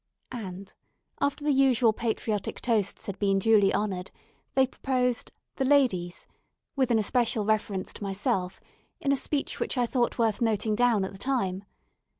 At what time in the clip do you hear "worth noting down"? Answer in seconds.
10.17-11.05